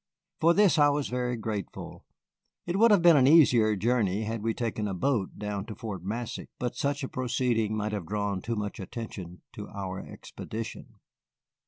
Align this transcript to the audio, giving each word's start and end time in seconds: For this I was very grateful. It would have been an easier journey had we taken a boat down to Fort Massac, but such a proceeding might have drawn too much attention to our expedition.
For 0.39 0.55
this 0.55 0.79
I 0.79 0.89
was 0.89 1.09
very 1.09 1.37
grateful. 1.37 2.05
It 2.65 2.79
would 2.79 2.89
have 2.89 3.03
been 3.03 3.17
an 3.17 3.27
easier 3.27 3.75
journey 3.75 4.23
had 4.23 4.41
we 4.41 4.51
taken 4.55 4.87
a 4.87 4.95
boat 4.95 5.37
down 5.37 5.67
to 5.67 5.75
Fort 5.75 6.03
Massac, 6.03 6.49
but 6.57 6.75
such 6.75 7.03
a 7.03 7.07
proceeding 7.07 7.77
might 7.77 7.91
have 7.91 8.07
drawn 8.07 8.41
too 8.41 8.55
much 8.55 8.79
attention 8.79 9.43
to 9.53 9.67
our 9.69 9.99
expedition. 9.99 10.95